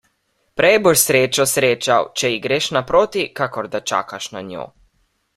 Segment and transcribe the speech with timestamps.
[0.59, 4.65] Prej boš srečo srečal, če ji greš naproti, kakor da čakaš nanjo.